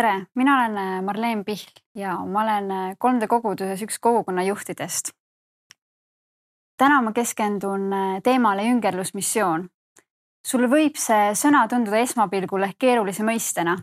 [0.00, 2.70] tere, mina olen äh, Marleen Pihl ja ma olen
[3.04, 5.10] 3D koguduses üks kogukonna juhtidest.
[6.78, 7.90] täna ma keskendun
[8.24, 9.68] teemale jüngerlusmissioon.
[10.46, 13.76] sul võib see sõna tunduda esmapilgul ehk keerulise mõistena,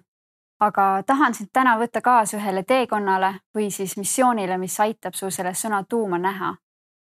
[0.60, 5.54] aga tahan sind täna võtta kaasa ühele teekonnale või siis missioonile, mis aitab sul selle
[5.54, 6.56] sõna tuuma näha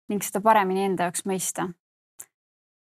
[0.09, 1.71] ning seda paremini enda jaoks mõista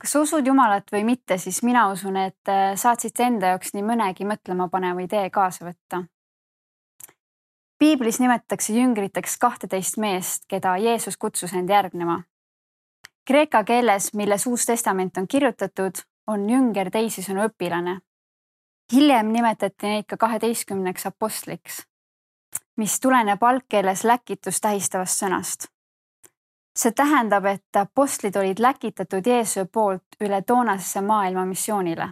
[0.03, 3.71] kas sa usud Jumalat või mitte, siis mina usun, et äh, saad siit enda jaoks
[3.75, 6.03] nii mõnegi mõtlemapaneva idee kaasa võtta.
[7.79, 12.23] Piiblis nimetatakse jüngriteks kahteteist meest, keda Jeesus kutsus end järgnema.
[13.25, 18.01] Kreeka keeles, milles Uus Testament on kirjutatud, on jünger teisisõnu õpilane.
[18.93, 21.83] hiljem nimetati neid ka kaheteistkümneks apostliks,
[22.77, 25.75] mis tuleneb algkeeles läkitust tähistavast sõnast
[26.79, 32.09] see tähendab, et apostlid olid läkitatud Jeesuse poolt üle toonasesse maailma missioonile.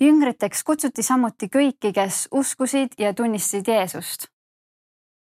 [0.00, 4.26] Jüngriteks kutsuti samuti kõiki, kes uskusid ja tunnistasid Jeesust.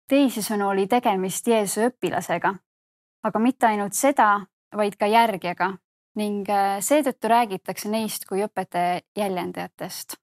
[0.09, 2.55] teisisõnu oli tegemist Jeesuse õpilasega,
[3.25, 5.77] aga mitte ainult seda, vaid ka järgijaga
[6.17, 10.23] ning äh, seetõttu räägitakse neist kui õpetaja jäljendajatest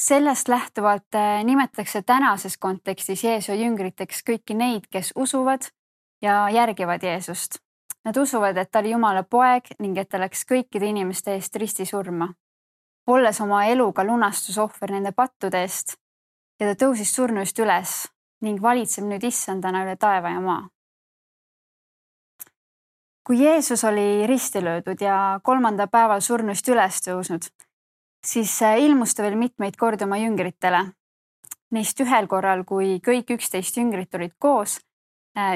[0.00, 5.68] sellest lähtuvalt äh, nimetatakse tänases kontekstis Jeesuse jüngriteks kõiki neid, kes usuvad
[6.22, 7.60] ja järgivad Jeesust.
[8.04, 11.84] Nad usuvad, et ta oli Jumala poeg ning et ta läks kõikide inimeste eest risti
[11.86, 12.30] surma,
[13.06, 15.98] olles oma eluga lunastusohver nende pattude eest
[16.60, 18.06] ja ta tõusis surnuist üles
[18.40, 20.68] ning valitseb nüüd issandana üle taeva ja maa.
[23.24, 27.50] kui Jeesus oli risti löödud ja kolmandal päeval surnuist üles tõusnud
[28.26, 30.84] siis äh, ilmus ta veel mitmeid kordi oma jüngritele.
[31.70, 34.80] Neist ühel korral, kui kõik üksteist jüngrit olid koos,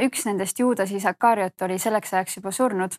[0.05, 2.97] üks nendest Juudas Isakariot oli selleks ajaks juba surnud,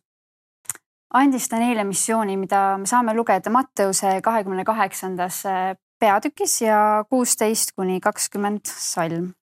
[1.14, 7.76] andis ta neile missiooni, mida me saame lugeda Matteuse kahekümne kaheksandas äh, peatükis ja kuusteist
[7.76, 9.34] kuni kakskümmend salm.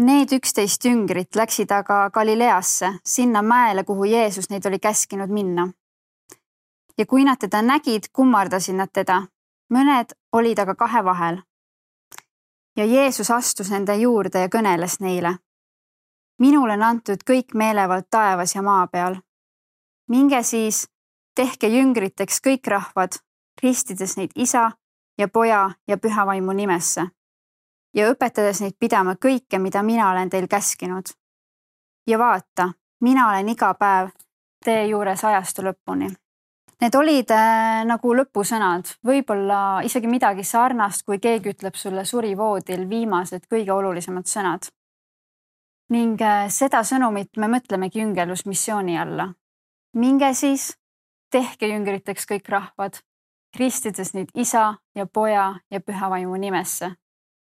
[0.00, 5.68] Need üksteist jüngrit läksid aga Galileasse, sinna mäele, kuhu Jeesus neid oli käskinud minna
[7.00, 9.22] ja kui nad teda nägid, kummardasid nad teda.
[9.70, 11.42] mõned olid aga kahe vahel.
[12.76, 15.38] ja Jeesus astus nende juurde ja kõneles neile.
[16.40, 19.16] Minule on antud kõik meelevald taevas ja maa peal.
[20.08, 20.88] minge siis,
[21.34, 23.20] tehke jüngriteks kõik rahvad,
[23.62, 24.70] ristides neid isa
[25.18, 27.06] ja poja ja püha vaimu nimesse
[27.94, 31.06] ja õpetades neid pidama kõike, mida mina olen teil käskinud.
[32.06, 34.10] ja vaata, mina olen iga päev
[34.64, 36.10] teie juures ajastu lõpuni
[36.80, 43.44] Need olid äh, nagu lõpusõnad, võib-olla isegi midagi sarnast, kui keegi ütleb sulle surivoodil viimased
[43.52, 44.70] kõige olulisemad sõnad.
[45.90, 49.32] Ning äh, seda sõnumit me mõtlemegi jüngelusmissiooni alla.
[49.94, 50.76] minge siis,
[51.30, 53.00] tehke jüngriteks kõik rahvad,
[53.58, 56.94] ristides neid isa ja poja ja püha vaimu nimesse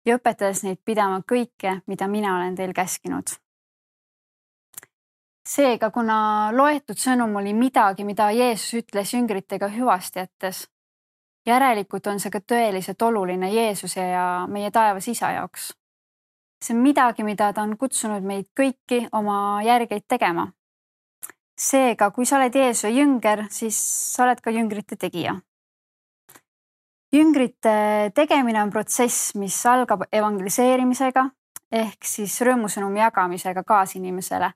[0.06, 3.36] ja õpetades neid pidama kõike, mida mina olen teil käskinud
[5.48, 6.16] seega, kuna
[6.54, 10.66] loetud sõnum oli midagi, mida Jeesus ütles jüngritega hüvasti jättes,
[11.46, 15.72] järelikult on see ka tõeliselt oluline Jeesuse ja meie taevas isa jaoks.
[16.62, 20.52] See on midagi, mida ta on kutsunud meid kõiki oma järgeid tegema.
[21.62, 23.76] seega, kui sa oled Jeesuse jünger, siis
[24.14, 25.40] sa oled ka jüngrite tegija.
[27.12, 31.30] jüngrite tegemine on protsess, mis algab evangeliseerimisega
[31.72, 34.52] ehk siis rõõmusõnumi jagamisega kaasinimesele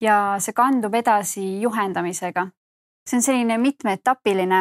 [0.00, 2.48] ja see kandub edasi juhendamisega.
[3.08, 4.60] see on selline mitmeetapiline,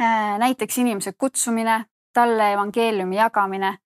[0.00, 3.78] äh, näiteks inimese kutsumine, talle evangeeliumi jagamine,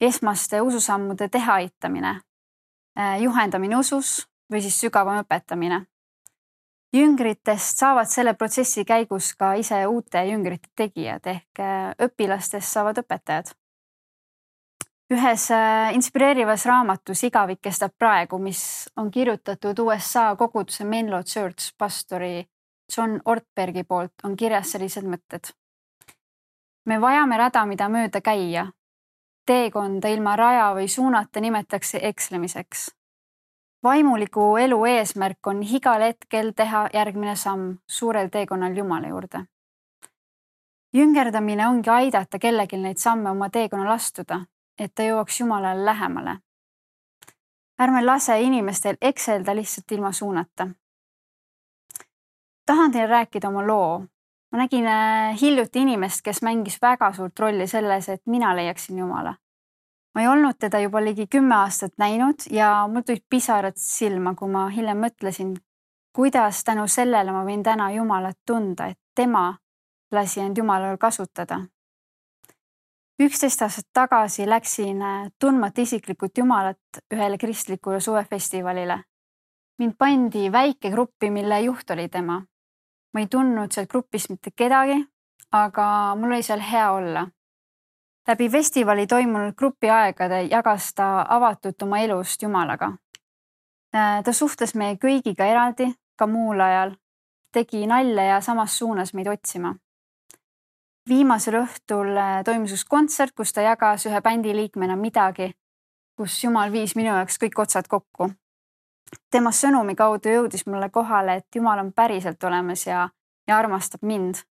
[0.00, 2.20] esmaste ususammude teha aitamine,
[2.98, 5.86] äh, juhendamine usus või siis sügavam õpetamine.
[6.92, 13.52] jüngritest saavad selle protsessi käigus ka ise uute jüngrite tegijad ehk äh, õpilastest saavad õpetajad
[15.10, 22.44] ühes äh, inspireerivas raamatus Igavik kestab praegu, mis on kirjutatud USA koguduse Menlo Church pastori
[22.96, 25.52] John Ortbergi poolt, on kirjas sellised mõtted.
[26.86, 28.70] me vajame rada, mida mööda käia.
[29.48, 32.90] Teekonda ilma raja või suunata nimetatakse ekslemiseks.
[33.82, 39.44] vaimuliku elu eesmärk on igal hetkel teha järgmine samm suurel teekonnal Jumala juurde.
[40.94, 44.44] jüngerdamine ongi aidata kellelgi neid samme oma teekonnal astuda
[44.78, 46.38] et ta jõuaks Jumalale lähemale.
[47.82, 50.68] ärme lase inimestel ekselda lihtsalt ilma suunata.
[52.66, 54.04] tahan teile rääkida oma loo.
[54.52, 59.34] Ma nägin äh, hiljuti inimest, kes mängis väga suurt rolli selles, et mina leiaksin Jumala.
[60.14, 64.48] ma ei olnud teda juba ligi kümme aastat näinud ja mul tulid pisarad silma, kui
[64.50, 65.56] ma hiljem mõtlesin,
[66.16, 69.58] kuidas tänu sellele ma võin täna Jumalat tunda, et tema
[70.12, 71.60] lasi end Jumalal kasutada
[73.22, 79.02] üksteist aastat tagasi läksin äh, tundmata isiklikult Jumalat ühele kristlikule suvefestivalile.
[79.78, 82.42] mind pandi väike gruppi, mille juht oli tema.
[83.14, 84.98] Ma ei tundnud sealt grupist mitte kedagi,
[85.52, 87.26] aga mul oli seal hea olla.
[88.28, 92.92] läbi festivali toimunud grupi aegade jagas ta avatult oma elust Jumalaga.
[93.94, 96.92] Äh, ta suhtles meie kõigiga eraldi, ka muul ajal,
[97.52, 99.74] tegi nalja ja samas suunas meid otsima
[101.08, 105.52] viimasel õhtul äh, toimus üks kontsert, kus ta jagas ühe bändi liikmena midagi,
[106.18, 108.30] kus Jumal viis minu jaoks kõik otsad kokku.
[109.30, 113.08] Tema sõnumi kaudu jõudis mulle kohale, et Jumal on päriselt olemas ja,
[113.48, 114.44] ja armastab mind.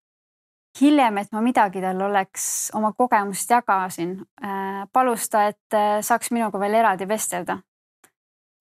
[0.82, 6.32] hiljem, et ma midagi tal oleks oma kogemust jagasin äh,, palus ta, et äh, saaks
[6.32, 7.60] minuga veel eraldi vestelda.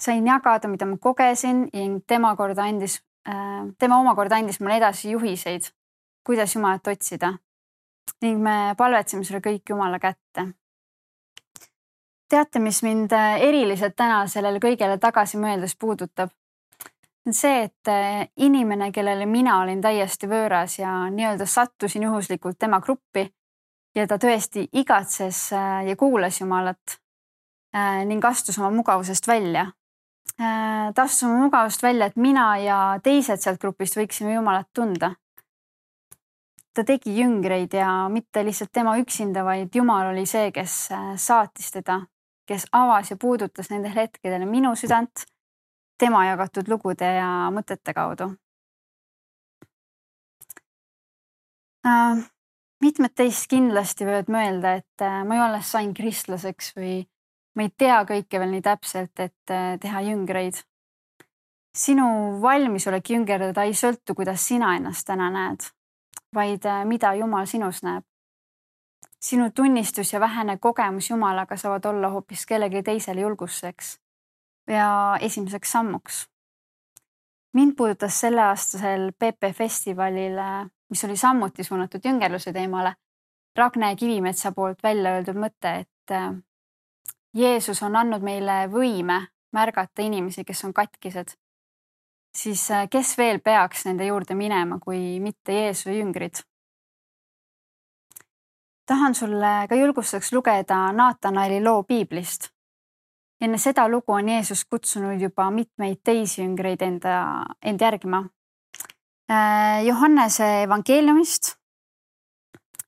[0.00, 5.10] sain jagada, mida ma kogesin ning tema korda andis äh,, tema omakorda andis mulle edasi
[5.10, 5.72] juhiseid,
[6.24, 7.36] kuidas Jumalat otsida
[8.24, 10.46] ning me palvetsime selle kõik Jumala kätte.
[12.28, 16.32] Teate, mis mind äh, eriliselt täna sellele kõigele tagasi mõeldes puudutab?
[17.26, 23.24] see, et äh, inimene, kellele mina olin täiesti võõras ja nii-öelda sattusin juhuslikult tema gruppi
[23.98, 27.00] ja ta tõesti igatses äh, ja kuulas Jumalat
[28.06, 29.66] ning astus oma mugavusest välja.
[30.38, 35.10] ta astus oma mugavust välja, et mina ja teised sealt grupist võiksime Jumalat tunda
[36.72, 40.86] ta tegi jüngreid ja mitte lihtsalt tema üksinda, vaid Jumal oli see, kes
[41.20, 42.00] saatis teda,
[42.46, 45.26] kes avas ja puudutas nendel hetkedel minu südant
[45.98, 48.30] tema jagatud lugude ja mõtete kaudu.
[51.86, 52.22] Äh,
[52.82, 56.98] mitmed teist kindlasti võivad mõelda, et äh, ma ju alles sain kristlaseks või
[57.56, 60.58] ma ei tea kõike veel nii täpselt, et teha jüngreid.
[61.76, 65.70] sinu valmisolek jüngerdada ei sõltu, kuidas sina ennast täna näed
[66.36, 68.04] vaid äh, mida Jumal sinus näeb.
[69.26, 73.98] Sinu tunnistus ja vähene kogemus Jumalaga saavad olla hoopis kellelegi teisele julgustuseks
[74.70, 76.28] ja esimeseks sammuks.
[77.52, 80.38] mind puudutas selleaastasel PP festivalil,
[80.90, 82.94] mis oli samuti suunatud jüngerluse teemale,
[83.56, 86.34] Ragne Kivimetsa poolt välja öeldud mõte, et äh,
[87.34, 91.32] Jeesus on andnud meile võime märgata inimesi, kes on katkised
[92.36, 96.44] siis äh, kes veel peaks nende juurde minema, kui mitte Jeesuse jüngrid?
[98.86, 102.48] Tahan sulle ka julgustuseks lugeda Naatanaeli loo piiblist.
[103.40, 108.22] enne seda lugu on Jeesus kutsunud juba mitmeid teisi jüngreid enda, end järgima.
[109.30, 111.56] Äh, Johannese evangeeliumist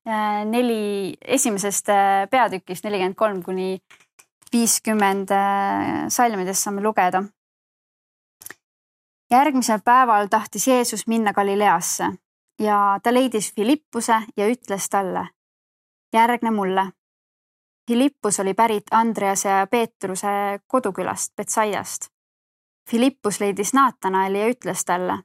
[0.09, 1.91] äh, neli, esimesest
[2.31, 3.79] peatükist nelikümmend kolm kuni
[4.53, 5.35] viiskümmend
[6.09, 7.23] salmidest saame lugeda
[9.31, 12.05] järgmisel päeval tahtis Jeesus minna Galileasse
[12.61, 15.29] ja ta leidis Philippuse ja ütles talle,
[16.13, 16.93] järgne mulle.
[17.87, 20.29] Philippus oli pärit Andrease ja Peetruse
[20.67, 22.09] kodukülast Betsaiast.
[22.91, 25.19] Philippus leidis Naatanaeli ja ütles talle.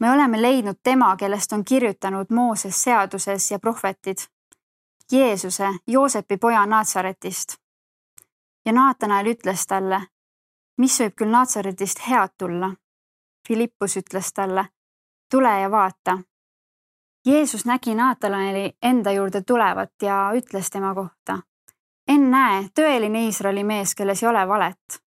[0.00, 4.16] me oleme leidnud tema, kellest on kirjutanud Mooses seaduses ja prohvetid.
[5.12, 7.56] Jeesuse, Joosepi poja Naatsaretist.
[8.66, 10.00] ja Naatanael ütles talle,
[10.78, 12.74] mis võib küll Naatsaretist head tulla
[13.46, 14.66] Philippus ütles talle,
[15.30, 16.18] tule ja vaata.
[17.26, 21.38] Jeesus nägi Naatanaeli enda juurde tulevat ja ütles tema kohta.
[22.08, 25.02] ennäe, tõeline Iisraeli mees, kelles ei ole valet.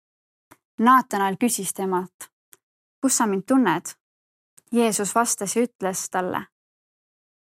[0.79, 2.31] Naatanael küsis temalt,
[3.03, 3.95] kus sa mind tunned?
[4.73, 6.47] Jeesus vastas ja ütles talle.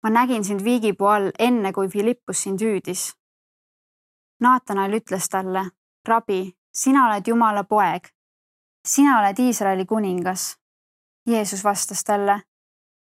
[0.03, 3.17] ma nägin sind viigipuu all, enne kui Philippus sind hüüdis.
[4.41, 5.71] Naatanael ütles talle,
[6.09, 8.09] rabi, sina oled Jumala poeg.
[8.89, 10.57] sina oled Iisraeli kuningas
[11.27, 12.43] Jeesus vastas talle,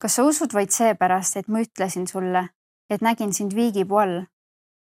[0.02, 2.48] kas sa usud vaid seepärast, et ma ütlesin sulle,
[2.90, 4.22] et nägin sind viigipuu all?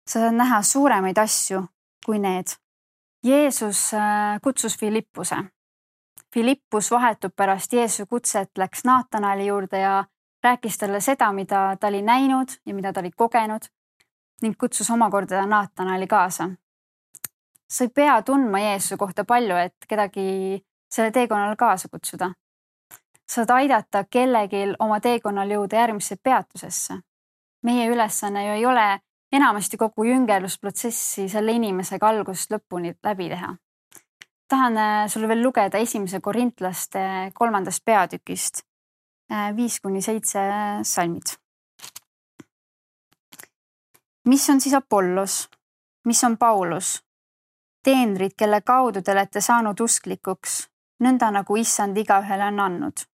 [0.09, 1.63] sa saad näha suuremaid asju
[2.05, 2.55] kui need.
[3.25, 5.37] Jeesus äh, kutsus Philippuse.
[6.33, 10.05] Philippus vahetub pärast Jeesuse kutset läks Naatanaeli juurde ja
[10.45, 13.69] rääkis talle seda, mida ta oli näinud ja mida ta oli kogenud
[14.43, 16.51] ning kutsus omakorda Naatanaeli kaasa.
[17.69, 22.33] sa ei pea tundma Jeesuse kohta palju, et kedagi selle teekonnale kaasa kutsuda
[23.31, 26.99] saad aidata kellelgi oma teekonnal jõuda järgmisse peatusesse.
[27.63, 29.01] meie ülesanne ju ei ole
[29.33, 33.57] enamasti kogu jüngerlusprotsessi selle inimesega algusest lõpuni läbi teha.
[34.49, 38.63] tahan äh, sulle veel lugeda esimese korintlaste kolmandast peatükist
[39.33, 40.41] äh, viis kuni seitse
[40.83, 41.37] salmid.
[44.25, 45.49] mis on siis Apollos,
[46.05, 47.03] mis on Paulus?
[47.85, 50.69] teenrid, kelle kaudu te olete saanud usklikuks,
[51.05, 53.09] nõnda nagu issand igaühele on andnud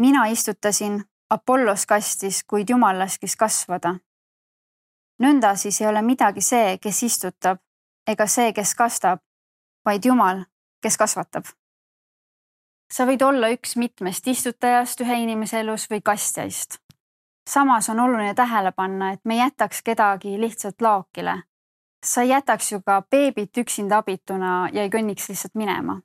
[0.00, 3.94] mina istutasin, Apollos kastis, kuid Jumal laskis kasvada.
[5.22, 7.58] nõnda siis ei ole midagi see, kes istutab
[8.08, 9.20] ega see, kes kastab,
[9.84, 10.44] vaid Jumal,
[10.82, 11.44] kes kasvatab.
[12.92, 16.78] sa võid olla üks mitmest istutajast ühe inimese elus või kastjaist.
[17.48, 21.42] samas on oluline tähele panna, et me ei jätaks kedagi lihtsalt laokile.
[22.04, 26.00] sa ei jätaks ju ka beebit üksinda abituna ja ei kõnniks lihtsalt minema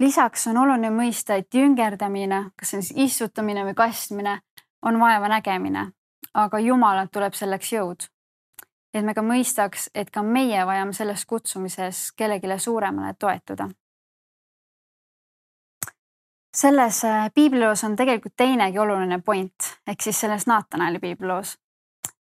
[0.00, 4.38] lisaks on oluline mõista, et jüngerdamine, kas see on siis istutamine või kastmine,
[4.82, 5.90] on vaevanägemine,
[6.34, 8.08] aga Jumalalt tuleb selleks jõud.
[8.94, 13.68] et me ka mõistaks, et ka meie vajame selles kutsumises kellelegi suuremale toetuda.
[16.56, 19.54] selles äh, piibliloos on tegelikult teinegi oluline point
[19.86, 21.58] ehk siis selles Naatanaeli piibliloos,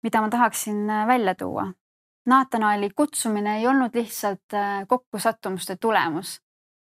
[0.03, 1.73] mida ma tahaksin äh, välja tuua.
[2.27, 6.41] Naatanaeli kutsumine ei olnud lihtsalt äh, kokkusattumuste tulemus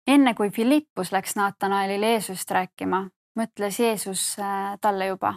[0.08, 5.34] enne kui Philippus läks Naatanaelile Jeesust rääkima, mõtles Jeesus äh, talle juba,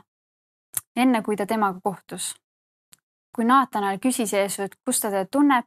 [0.97, 2.35] enne kui ta temaga kohtus.
[3.35, 5.65] kui Naatanael küsis Jeesust, kust ta teda tunneb,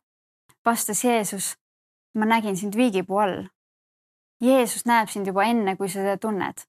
[0.66, 1.58] vastas Jeesus,
[2.16, 3.44] ma nägin sind viigipuu all.
[4.42, 6.64] Jeesus näeb sind juba enne, kui sa teda tunned.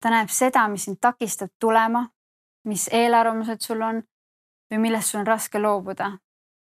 [0.00, 2.08] ta näeb seda, mis sind takistab tulema,
[2.64, 4.02] mis eelarvamused sul on
[4.70, 6.18] või millest sul on raske loobuda.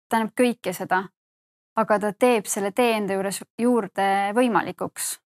[0.08, 1.08] ta näeb kõike seda
[1.76, 5.19] aga ta teeb selle tee enda juures juurde võimalikuks.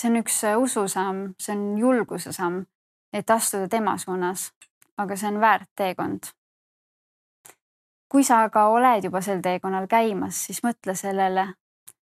[0.00, 2.64] see on üks äh, ususamm, see on julguse samm,
[3.12, 4.50] et astuda tema suunas,
[4.96, 6.32] aga see on väärt teekond.
[8.08, 11.46] kui sa aga oled juba sel teekonnal käimas, siis mõtle sellele,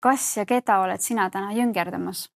[0.00, 2.30] kas ja keda oled sina täna jüngerdamas.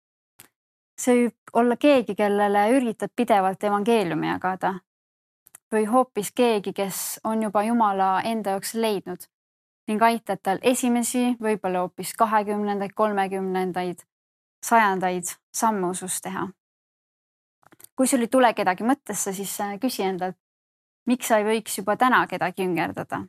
[1.00, 4.74] see võib olla keegi, kellele üritad pidevalt evangeeliumi jagada
[5.72, 9.30] või hoopis keegi, kes on juba Jumala enda jaoks leidnud
[9.90, 14.04] ning aitad tal esimesi, võib-olla hoopis kahekümnendaid, kolmekümnendaid,
[14.66, 16.48] sajandaid samme usus teha.
[17.96, 20.36] kui sul ei tule kedagi mõttesse, siis äh, küsi endalt,
[21.06, 23.24] miks sa ei võiks juba täna kedagi jüngerdada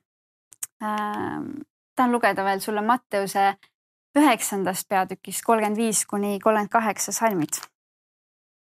[0.84, 1.50] ähm,.
[1.96, 3.56] tahan lugeda veel sulle Matteuse
[4.16, 7.60] üheksandast peatükist kolmkümmend viis kuni kolmkümmend kaheksa salmid.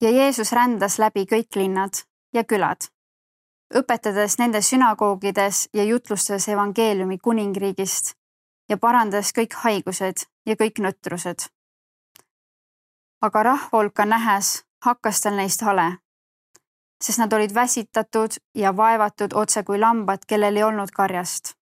[0.03, 2.91] ja Jeesus rändas läbi kõik linnad ja külad
[3.75, 8.15] õpetades nende sünagoogides ja jutlustades evangeeliumi kuningriigist
[8.69, 11.49] ja parandades kõik haigused ja kõik nõtrused.
[13.21, 15.99] aga rahva hulka nähes hakkas tal neist hale,
[17.03, 21.55] sest nad olid väsitatud ja vaevatud otse kui lambad, kellel ei olnud karjast.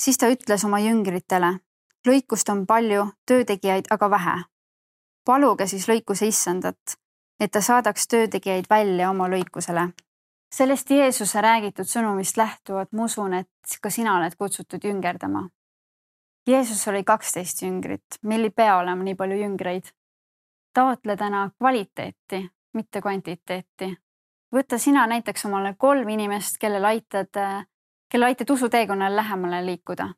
[0.00, 1.58] siis ta ütles oma jüngritele,
[2.08, 4.36] lõikust on palju, töötegijaid aga vähe.
[5.24, 6.98] paluge siis lõikuse issandat,
[7.40, 9.92] et ta saadaks töötegijaid välja oma lõikusele
[10.52, 15.48] sellest Jeesuse räägitud sõnumist lähtuvalt ma usun, et ka sina oled kutsutud jüngerdama.
[16.46, 19.90] Jeesus oli kaksteist jüngrit, meil ei pea olema nii palju jüngreid.
[20.74, 23.96] taotle täna kvaliteeti, mitte kvantiteeti.
[24.54, 27.28] võta sina näiteks omale kolm inimest, kellel aitad,
[28.08, 30.14] kelle aitad usuteekonnal lähemale liikuda.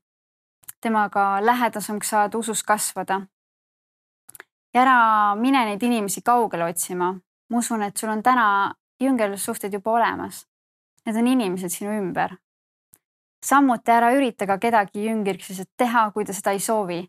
[0.81, 3.21] temaga lähedasemaks saada, usus kasvada.
[4.75, 7.13] ja ära mine neid inimesi kaugele otsima.
[7.51, 10.47] ma usun, et sul on täna jüngerlussuhted juba olemas.
[11.07, 12.37] Need on inimesed sinu ümber.
[13.45, 17.09] samuti ära ürita ka kedagi jüngriks lihtsalt teha, kui ta seda ei soovi.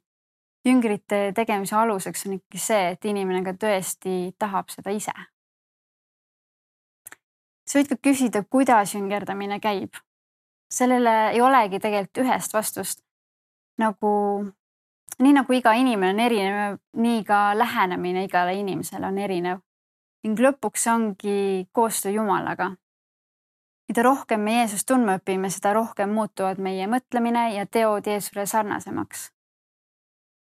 [0.65, 5.13] jüngrite tegemise aluseks on ikkagi see, et inimene ka tõesti tahab seda ise.
[7.65, 9.93] sa võid ka küsida, kuidas jüngerdamine käib.
[10.71, 13.03] sellele ei olegi tegelikult ühest vastust.
[13.77, 14.45] nagu,
[15.19, 19.59] nii nagu iga inimene on erinev, nii ka lähenemine igale inimesele on erinev
[20.23, 22.71] ning lõpuks ongi koostöö Jumalaga.
[23.89, 29.31] mida rohkem me Jeesust tundma õpime, seda rohkem muutuvad meie mõtlemine ja teod Jeesusele sarnasemaks.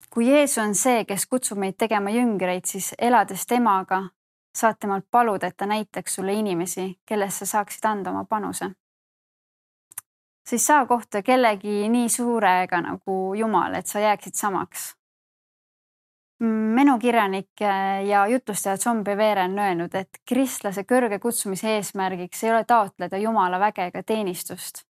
[0.10, 4.10] kui Jeesus on see, kes kutsub meid tegema jüngreid, siis elades temaga,
[4.56, 8.72] saad temalt paluda, et ta näitaks sulle inimesi, kellest sa saaksid anda oma panuse.
[10.46, 14.94] sa ei saa kohta kellegi nii suurega nagu Jumal, et sa jääksid samaks
[16.40, 17.50] menukirjanik
[18.08, 23.60] ja jutlustaja John Bevere on öelnud, et kristlase kõrge kutsumise eesmärgiks ei ole taotleda Jumala
[23.60, 24.84] väge ega teenistust,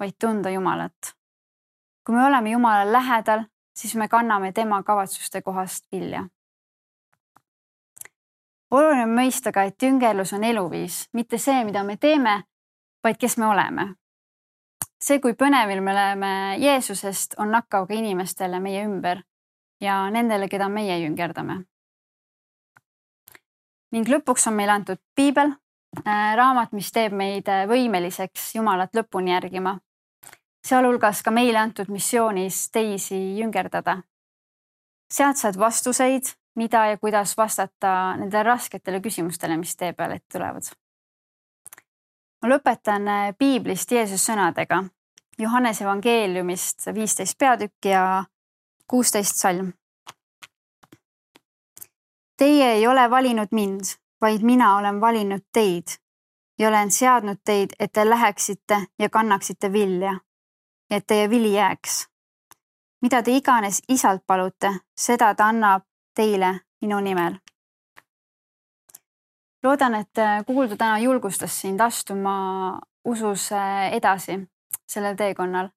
[0.00, 1.14] vaid tunda Jumalat.
[2.06, 3.44] kui me oleme Jumala lähedal,
[3.74, 6.28] siis me kanname tema kavatsuste kohast vilja.
[8.70, 12.42] oluline on mõista ka, et jüngerlus on eluviis, mitte see, mida me teeme,
[13.04, 13.94] vaid kes me oleme.
[15.00, 19.22] see, kui põnevil me oleme Jeesusest, on nakkav ka inimestele meie ümber
[19.82, 21.64] ja nendele, keda meie jüngerdame.
[23.92, 25.50] ning lõpuks on meile antud piibel,
[26.00, 29.74] äh, raamat, mis teeb meid äh, võimeliseks Jumalat lõpuni järgima,
[30.64, 34.02] sealhulgas ka meile antud missioonis teisi jüngerdada.
[35.12, 36.24] sealt saad vastuseid,
[36.56, 40.72] mida ja kuidas vastata nendele rasketele küsimustele, mis tee peale ette tulevad.
[42.42, 44.84] ma lõpetan äh, piiblist Jeesuse sõnadega
[45.38, 48.24] Johannese evangeeliumist viisteist peatükki ja
[48.92, 49.72] kuusteist salm.
[52.36, 55.96] Teie ei ole valinud mind, vaid mina olen valinud teid
[56.58, 60.12] ja olen seadnud teid, et te läheksite ja kannaksite vilja
[60.90, 62.06] ja et teie vili jääks.
[63.02, 65.82] mida te iganes isalt palute, seda ta annab
[66.14, 67.40] teile minu nimel
[69.62, 74.40] loodan, et äh, kuuldu täna julgustas sind astuma usus äh, edasi
[74.88, 75.68] sellel teekonnal.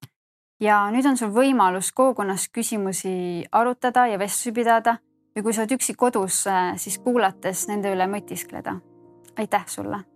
[0.60, 4.98] Ja nüüd on sul võimalus kogukonnas küsimusi arutada ja vestlusi pidada
[5.36, 8.80] ja kui sa oled üksi kodus, äh, siis kuulates nende üle mõtiskleda.
[9.36, 10.15] aitäh sulle